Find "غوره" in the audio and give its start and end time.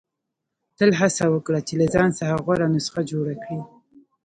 2.43-2.67